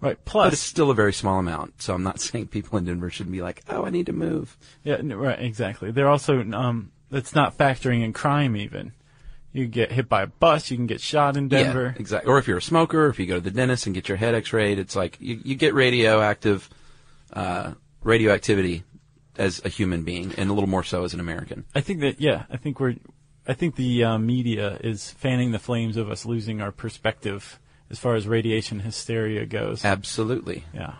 [0.00, 0.18] Right.
[0.24, 1.80] But it's still a very small amount.
[1.80, 4.56] So I'm not saying people in Denver should be like, oh, I need to move.
[4.82, 5.90] yeah, no, right, exactly.
[5.90, 8.92] They're also, um, that's not factoring in crime even.
[9.52, 11.92] You get hit by a bus, you can get shot in Denver.
[11.94, 12.30] Yeah, exactly.
[12.30, 14.34] Or if you're a smoker, if you go to the dentist and get your head
[14.34, 16.68] x-rayed, it's like you, you get radioactive,
[17.32, 18.82] uh, radioactivity
[19.36, 21.64] as a human being and a little more so as an American.
[21.74, 22.96] I think that yeah, I think we're,
[23.46, 27.60] I think the uh, media is fanning the flames of us losing our perspective
[27.90, 29.84] as far as radiation hysteria goes.
[29.84, 30.64] Absolutely.
[30.72, 30.94] Yeah.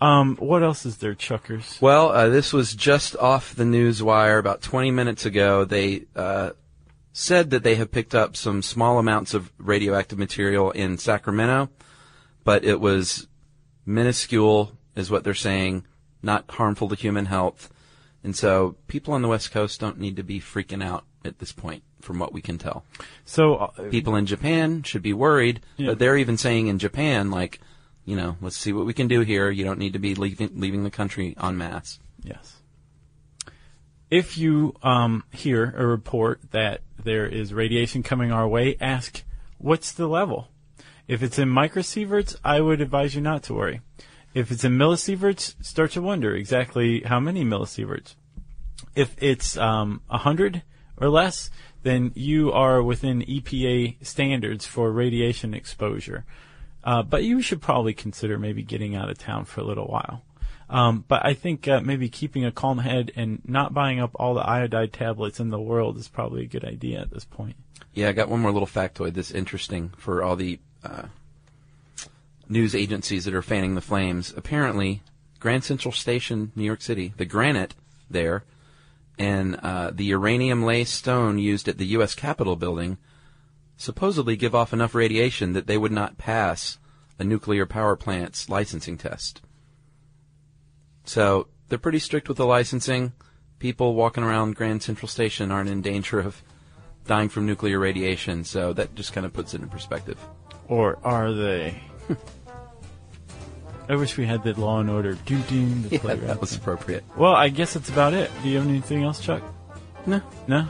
[0.00, 1.78] Um, what else is there, Chuckers?
[1.80, 5.64] Well, uh, this was just off the news wire about 20 minutes ago.
[5.64, 6.50] They uh,
[7.12, 11.70] said that they have picked up some small amounts of radioactive material in Sacramento,
[12.42, 13.28] but it was
[13.86, 15.86] minuscule, is what they're saying,
[16.22, 17.70] not harmful to human health.
[18.22, 21.52] And so people on the West Coast don't need to be freaking out at this
[21.52, 22.84] point, from what we can tell.
[23.24, 25.88] So uh, People in Japan should be worried, Yeah.
[25.88, 27.60] but they're even saying in Japan, like,
[28.04, 29.50] you know, let's see what we can do here.
[29.50, 31.98] You don't need to be leaving, leaving the country en masse.
[32.22, 32.56] Yes.
[34.10, 39.24] If you um, hear a report that there is radiation coming our way, ask
[39.58, 40.48] what's the level.
[41.08, 43.80] If it's in microsieverts, I would advise you not to worry.
[44.34, 48.14] If it's in millisieverts, start to wonder exactly how many millisieverts.
[48.94, 50.62] If it's um, 100
[50.96, 51.50] or less,
[51.84, 56.24] then you are within EPA standards for radiation exposure.
[56.82, 60.22] Uh, but you should probably consider maybe getting out of town for a little while.
[60.68, 64.34] Um, but I think uh, maybe keeping a calm head and not buying up all
[64.34, 67.56] the iodide tablets in the world is probably a good idea at this point.
[67.92, 71.04] Yeah, I got one more little factoid that's interesting for all the uh,
[72.48, 74.32] news agencies that are fanning the flames.
[74.36, 75.02] Apparently,
[75.38, 77.74] Grand Central Station, New York City, the granite
[78.10, 78.44] there,
[79.18, 82.14] and uh, the uranium laced stone used at the U.S.
[82.14, 82.98] Capitol building
[83.76, 86.78] supposedly give off enough radiation that they would not pass
[87.18, 89.40] a nuclear power plant's licensing test.
[91.04, 93.12] So they're pretty strict with the licensing.
[93.58, 96.42] People walking around Grand Central Station aren't in danger of
[97.06, 100.18] dying from nuclear radiation, so that just kind of puts it in perspective.
[100.68, 101.82] Or are they?
[103.88, 107.04] I wish we had that Law and Order doo doo to Yeah, that was appropriate.
[107.16, 108.30] Well, I guess that's about it.
[108.42, 109.42] Do you have anything else, Chuck?
[110.06, 110.22] No.
[110.48, 110.66] No?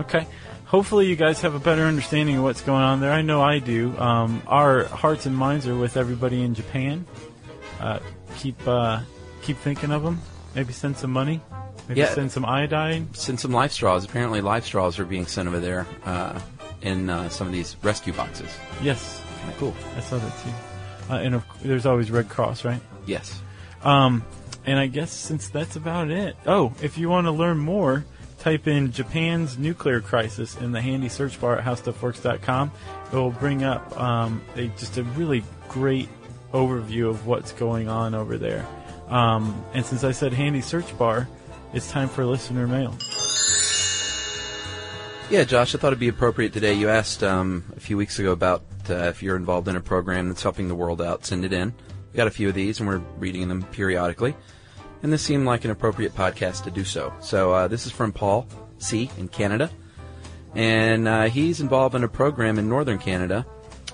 [0.00, 0.26] Okay.
[0.66, 3.12] Hopefully you guys have a better understanding of what's going on there.
[3.12, 3.96] I know I do.
[3.98, 7.06] Um, our hearts and minds are with everybody in Japan.
[7.80, 8.00] Uh,
[8.38, 9.00] keep uh,
[9.42, 10.20] keep thinking of them.
[10.54, 11.40] Maybe send some money.
[11.88, 12.12] Maybe Yeah.
[12.12, 13.08] send some iodine.
[13.14, 14.04] Send some life straws.
[14.04, 16.38] Apparently, life straws are being sent over there uh,
[16.82, 18.50] in uh, some of these rescue boxes.
[18.82, 19.22] Yes.
[19.40, 19.74] Kind of cool.
[19.96, 20.50] I saw that too.
[21.08, 22.80] Uh, and of, there's always Red Cross, right?
[23.06, 23.40] Yes.
[23.82, 24.24] Um,
[24.66, 26.36] and I guess since that's about it.
[26.46, 28.04] Oh, if you want to learn more,
[28.38, 32.70] type in Japan's nuclear crisis in the handy search bar at howstuffworks.com.
[33.12, 36.08] It will bring up um, a, just a really great
[36.52, 38.66] overview of what's going on over there.
[39.08, 41.28] Um, and since I said handy search bar,
[41.72, 42.96] it's time for listener mail.
[45.30, 46.72] Yeah, Josh, I thought it'd be appropriate today.
[46.72, 50.28] You asked um, a few weeks ago about uh, if you're involved in a program
[50.28, 51.74] that's helping the world out, send it in.
[52.12, 54.34] We got a few of these, and we're reading them periodically.
[55.02, 57.12] And this seemed like an appropriate podcast to do so.
[57.20, 58.46] So uh, this is from Paul
[58.78, 59.10] C.
[59.18, 59.70] in Canada,
[60.54, 63.46] and uh, he's involved in a program in northern Canada,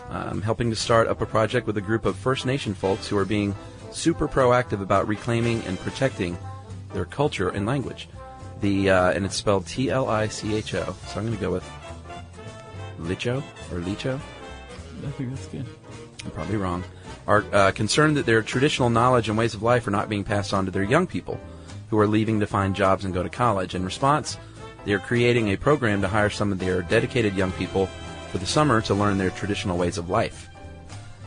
[0.08, 3.16] um, helping to start up a project with a group of First Nation folks who
[3.18, 3.54] are being
[3.90, 6.38] super proactive about reclaiming and protecting
[6.92, 8.08] their culture and language.
[8.60, 10.94] The uh, and it's spelled T L I C H O.
[11.08, 11.68] So I'm going to go with
[13.00, 14.20] Licho or Licho.
[15.04, 15.66] I think that's good.
[16.24, 16.84] I'm probably wrong.
[17.26, 20.52] Are uh, concerned that their traditional knowledge and ways of life are not being passed
[20.52, 21.38] on to their young people,
[21.90, 23.74] who are leaving to find jobs and go to college.
[23.74, 24.36] In response,
[24.84, 27.86] they are creating a program to hire some of their dedicated young people
[28.30, 30.48] for the summer to learn their traditional ways of life.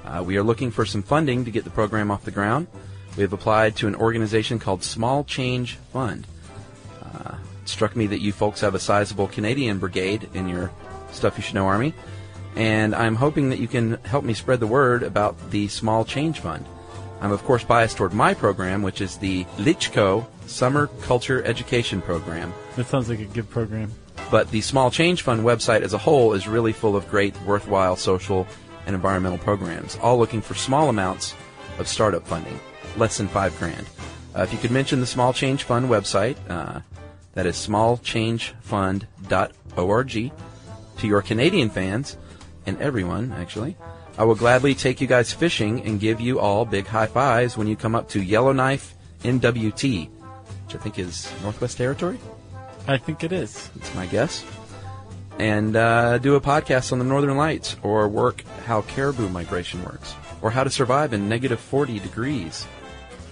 [0.06, 2.68] Uh, we are looking for some funding to get the program off the ground.
[3.16, 6.28] We have applied to an organization called Small Change Fund.
[7.04, 10.72] Uh, it struck me that you folks have a sizable Canadian brigade in your
[11.12, 11.94] Stuff You Should Know Army,
[12.58, 16.40] and I'm hoping that you can help me spread the word about the Small Change
[16.40, 16.66] Fund.
[17.22, 22.52] I'm of course biased toward my program, which is the Lichco Summer Culture Education Program.
[22.76, 23.92] That sounds like a good program.
[24.32, 27.96] But the Small Change Fund website as a whole is really full of great, worthwhile
[27.96, 28.48] social
[28.88, 31.36] and environmental programs, all looking for small amounts
[31.78, 32.60] of startup funding,
[32.96, 33.86] less than five grand.
[34.36, 36.80] Uh, if you could mention the Small Change Fund website, uh,
[37.36, 40.32] that is smallchangefund.org,
[40.98, 42.18] to your Canadian fans,
[42.68, 43.76] and everyone, actually,
[44.18, 47.68] I will gladly take you guys fishing and give you all big high fives when
[47.68, 48.94] you come up to Yellowknife
[49.24, 52.20] NWT, which I think is Northwest Territory.
[52.88, 53.70] I think it is.
[53.76, 54.46] It's my guess.
[55.40, 60.16] And uh, do a podcast on the Northern Lights, or work how caribou migration works,
[60.42, 62.66] or how to survive in negative 40 degrees,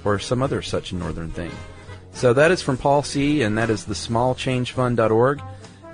[0.03, 1.51] or some other such northern thing.
[2.13, 5.41] So that is from Paul C., and that is the smallchangefund.org,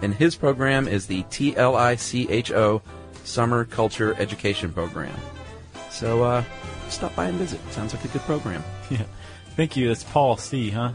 [0.02, 2.82] and his program is the TLICHO
[3.24, 5.16] Summer Culture Education Program.
[5.90, 6.44] So uh,
[6.90, 7.60] stop by and visit.
[7.72, 8.64] Sounds like a good program.
[8.92, 9.04] Yeah.
[9.56, 9.88] Thank you.
[9.88, 10.92] That's Paul C., huh?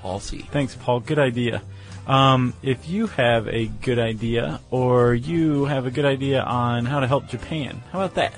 [0.00, 0.38] Paul C.
[0.38, 1.00] Thanks, Paul.
[1.00, 1.60] Good idea.
[2.06, 7.00] Um, if you have a good idea, or you have a good idea on how
[7.00, 8.34] to help Japan, how about that?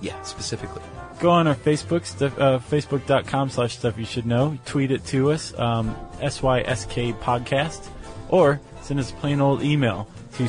[0.00, 0.82] Yeah, specifically.
[1.20, 4.58] Go on our Facebook, stuff, uh, facebook.com slash stuff you should know.
[4.64, 7.86] Tweet it to us, um, SYSK podcast,
[8.30, 10.48] or send us a plain old email to